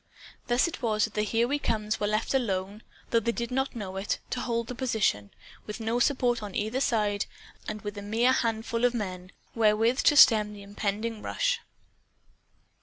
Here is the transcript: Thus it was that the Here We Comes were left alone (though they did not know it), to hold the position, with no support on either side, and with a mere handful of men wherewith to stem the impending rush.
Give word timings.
Thus 0.47 0.67
it 0.67 0.81
was 0.81 1.03
that 1.03 1.13
the 1.13 1.21
Here 1.21 1.47
We 1.47 1.59
Comes 1.59 1.99
were 1.99 2.07
left 2.07 2.33
alone 2.33 2.81
(though 3.11 3.19
they 3.19 3.31
did 3.31 3.51
not 3.51 3.75
know 3.75 3.97
it), 3.97 4.17
to 4.31 4.41
hold 4.41 4.65
the 4.65 4.73
position, 4.73 5.29
with 5.67 5.79
no 5.79 5.99
support 5.99 6.41
on 6.41 6.55
either 6.55 6.81
side, 6.81 7.27
and 7.67 7.83
with 7.83 7.95
a 7.99 8.01
mere 8.01 8.31
handful 8.31 8.83
of 8.83 8.95
men 8.95 9.31
wherewith 9.53 9.99
to 10.05 10.17
stem 10.17 10.53
the 10.53 10.63
impending 10.63 11.21
rush. 11.21 11.61